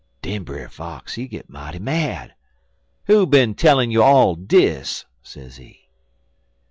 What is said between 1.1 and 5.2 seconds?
he git mighty mad. 'Who bin tellin' you all dis?'